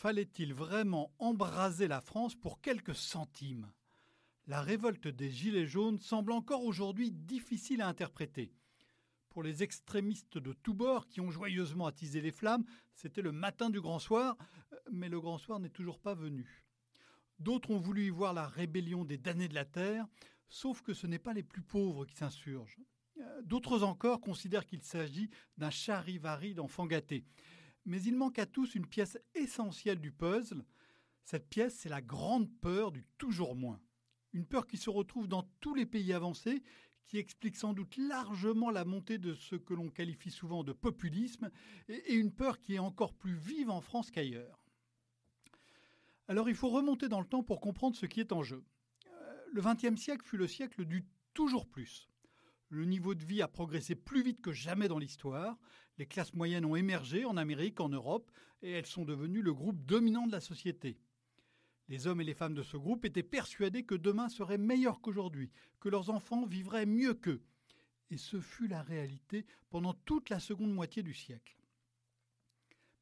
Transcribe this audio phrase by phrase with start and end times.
[0.00, 3.70] Fallait-il vraiment embraser la France pour quelques centimes?
[4.46, 8.50] La révolte des Gilets jaunes semble encore aujourd'hui difficile à interpréter.
[9.28, 12.64] Pour les extrémistes de tous bords qui ont joyeusement attisé les flammes,
[12.94, 14.38] c'était le matin du grand soir,
[14.90, 16.64] mais le grand soir n'est toujours pas venu.
[17.38, 20.06] D'autres ont voulu y voir la rébellion des damnés de la terre,
[20.48, 22.80] sauf que ce n'est pas les plus pauvres qui s'insurgent.
[23.42, 25.28] D'autres encore considèrent qu'il s'agit
[25.58, 27.26] d'un charivari d'enfants gâtés.
[27.84, 30.64] Mais il manque à tous une pièce essentielle du puzzle.
[31.24, 33.80] Cette pièce, c'est la grande peur du toujours moins.
[34.32, 36.62] Une peur qui se retrouve dans tous les pays avancés,
[37.06, 41.50] qui explique sans doute largement la montée de ce que l'on qualifie souvent de populisme,
[41.88, 44.60] et une peur qui est encore plus vive en France qu'ailleurs.
[46.28, 48.64] Alors il faut remonter dans le temps pour comprendre ce qui est en jeu.
[49.06, 52.09] Euh, le XXe siècle fut le siècle du toujours plus.
[52.70, 55.58] Le niveau de vie a progressé plus vite que jamais dans l'histoire.
[55.98, 58.30] Les classes moyennes ont émergé en Amérique, en Europe,
[58.62, 60.96] et elles sont devenues le groupe dominant de la société.
[61.88, 65.50] Les hommes et les femmes de ce groupe étaient persuadés que demain serait meilleur qu'aujourd'hui,
[65.80, 67.42] que leurs enfants vivraient mieux qu'eux.
[68.10, 71.56] Et ce fut la réalité pendant toute la seconde moitié du siècle.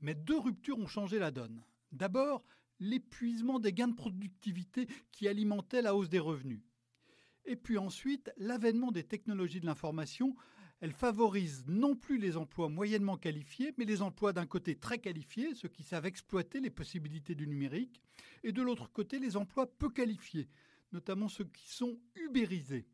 [0.00, 1.62] Mais deux ruptures ont changé la donne.
[1.92, 2.42] D'abord,
[2.80, 6.62] l'épuisement des gains de productivité qui alimentaient la hausse des revenus.
[7.48, 10.36] Et puis ensuite, l'avènement des technologies de l'information,
[10.80, 15.54] elles favorisent non plus les emplois moyennement qualifiés, mais les emplois d'un côté très qualifiés,
[15.54, 18.02] ceux qui savent exploiter les possibilités du numérique,
[18.44, 20.46] et de l'autre côté les emplois peu qualifiés,
[20.92, 22.86] notamment ceux qui sont ubérisés.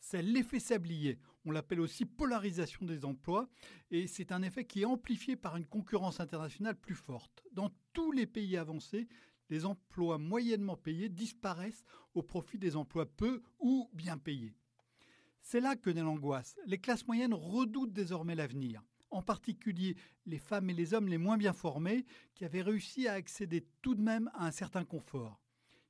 [0.00, 3.46] C'est l'effet sablier, on l'appelle aussi polarisation des emplois,
[3.90, 7.44] et c'est un effet qui est amplifié par une concurrence internationale plus forte.
[7.52, 9.06] Dans tous les pays avancés,
[9.50, 14.54] les emplois moyennement payés disparaissent au profit des emplois peu ou bien payés.
[15.40, 16.58] C'est là que naît l'angoisse.
[16.66, 21.36] Les classes moyennes redoutent désormais l'avenir, en particulier les femmes et les hommes les moins
[21.36, 25.40] bien formés qui avaient réussi à accéder tout de même à un certain confort.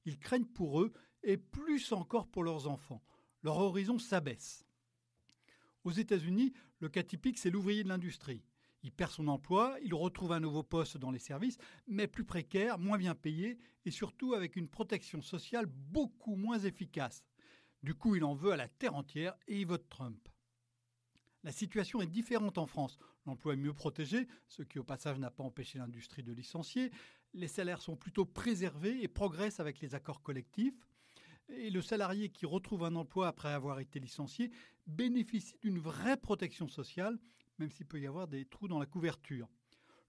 [0.05, 3.03] Ils craignent pour eux et plus encore pour leurs enfants.
[3.43, 4.67] Leur horizon s'abaisse.
[5.85, 8.43] Aux États-Unis, le cas typique, c'est l'ouvrier de l'industrie.
[8.87, 11.59] Il perd son emploi, il retrouve un nouveau poste dans les services,
[11.89, 17.25] mais plus précaire, moins bien payé et surtout avec une protection sociale beaucoup moins efficace.
[17.83, 20.29] Du coup, il en veut à la terre entière et il vote Trump.
[21.43, 22.97] La situation est différente en France.
[23.27, 26.93] L'emploi est mieux protégé, ce qui au passage n'a pas empêché l'industrie de licencier.
[27.35, 30.87] Les salaires sont plutôt préservés et progressent avec les accords collectifs.
[31.49, 34.53] Et le salarié qui retrouve un emploi après avoir été licencié
[34.87, 37.19] bénéficie d'une vraie protection sociale
[37.59, 39.49] même s'il peut y avoir des trous dans la couverture.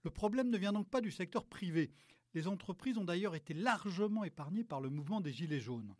[0.04, 1.92] Le problème ne vient donc pas du secteur privé.
[2.34, 5.96] Les entreprises ont d'ailleurs été largement épargnées par le mouvement des Gilets jaunes.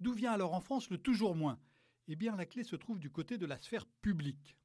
[0.00, 1.58] D'où vient alors en France le toujours moins?
[2.08, 4.56] Eh bien, la clé se trouve du côté de la sphère publique.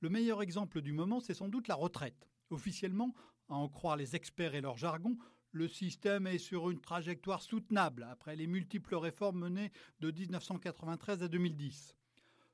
[0.00, 2.28] Le meilleur exemple du moment, c'est sans doute la retraite.
[2.50, 3.14] Officiellement,
[3.48, 5.16] à en croire les experts et leur jargon,
[5.52, 11.28] le système est sur une trajectoire soutenable après les multiples réformes menées de 1993 à
[11.28, 11.96] 2010.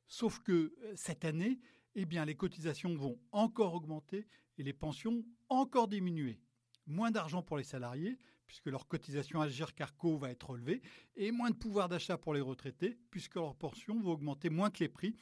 [0.06, 1.59] Sauf que euh, cette année,
[1.94, 4.27] eh bien, les cotisations vont encore augmenter
[4.59, 6.41] et les pensions encore diminuer.
[6.87, 10.83] Moins d'argent pour les salariés, puisque leur cotisation à Carco va être relevée,
[11.16, 14.81] et moins de pouvoir d'achat pour les retraités, puisque leurs pensions vont augmenter moins que
[14.81, 15.16] les prix,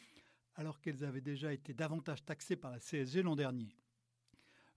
[0.54, 3.74] alors qu'elles avaient déjà été davantage taxées par la CSG l'an dernier.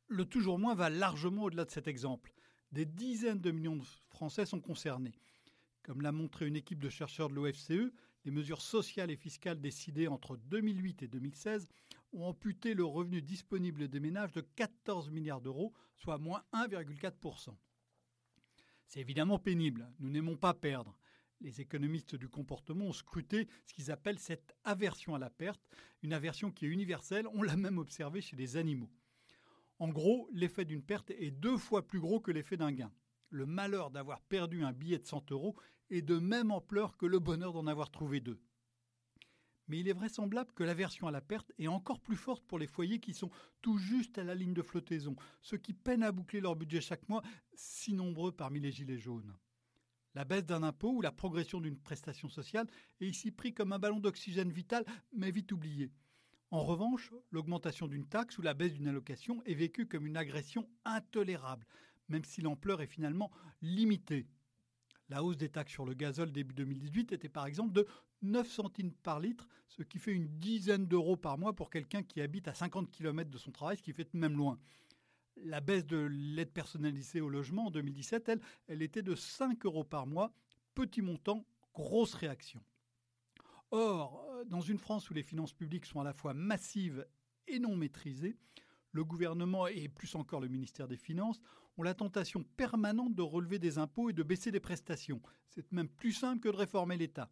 [0.07, 2.33] Le toujours moins va largement au-delà de cet exemple.
[2.71, 5.15] Des dizaines de millions de Français sont concernés.
[5.81, 7.91] Comme l'a montré une équipe de chercheurs de l'OFCE,
[8.25, 11.69] les mesures sociales et fiscales décidées entre 2008 et 2016
[12.13, 17.55] ont amputé le revenu disponible des ménages de 14 milliards d'euros, soit moins 1,4%.
[18.87, 20.97] C'est évidemment pénible, nous n'aimons pas perdre.
[21.41, 25.61] Les économistes du comportement ont scruté ce qu'ils appellent cette aversion à la perte,
[26.01, 28.89] une aversion qui est universelle, on l'a même observée chez les animaux.
[29.77, 32.91] En gros, l'effet d'une perte est deux fois plus gros que l'effet d'un gain
[33.35, 35.55] le malheur d'avoir perdu un billet de 100 euros
[35.89, 38.39] est de même ampleur que le bonheur d'en avoir trouvé deux.
[39.67, 42.67] Mais il est vraisemblable que l'aversion à la perte est encore plus forte pour les
[42.67, 46.39] foyers qui sont tout juste à la ligne de flottaison, ceux qui peinent à boucler
[46.39, 47.23] leur budget chaque mois,
[47.55, 49.33] si nombreux parmi les gilets jaunes.
[50.13, 52.67] La baisse d'un impôt ou la progression d'une prestation sociale
[53.01, 55.91] est ici pris comme un ballon d'oxygène vital, mais vite oublié.
[56.51, 60.69] En revanche, l'augmentation d'une taxe ou la baisse d'une allocation est vécue comme une agression
[60.85, 61.65] intolérable,
[62.07, 64.27] même si l'ampleur est finalement limitée.
[65.09, 67.85] La hausse des taxes sur le gazole début 2018 était par exemple de
[68.23, 72.21] 9 centimes par litre, ce qui fait une dizaine d'euros par mois pour quelqu'un qui
[72.21, 74.59] habite à 50 km de son travail, ce qui fait même loin.
[75.37, 79.83] La baisse de l'aide personnalisée au logement en 2017, elle, elle était de 5 euros
[79.83, 80.33] par mois,
[80.73, 82.63] petit montant, grosse réaction.
[83.71, 87.05] Or, dans une France où les finances publiques sont à la fois massives
[87.47, 88.37] et non maîtrisées,
[88.95, 91.41] le gouvernement et plus encore le ministère des Finances
[91.77, 95.21] ont la tentation permanente de relever des impôts et de baisser des prestations.
[95.49, 97.29] C'est même plus simple que de réformer l'État.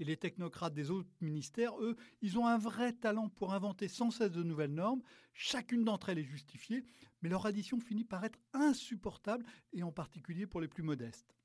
[0.00, 4.10] Et les technocrates des autres ministères, eux, ils ont un vrai talent pour inventer sans
[4.10, 5.02] cesse de nouvelles normes.
[5.32, 6.84] Chacune d'entre elles est justifiée,
[7.20, 11.36] mais leur addition finit par être insupportable, et en particulier pour les plus modestes.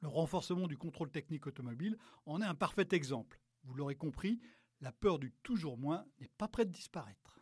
[0.00, 1.96] Le renforcement du contrôle technique automobile
[2.26, 3.38] en est un parfait exemple.
[3.62, 4.40] Vous l'aurez compris,
[4.80, 7.41] la peur du toujours moins n'est pas près de disparaître.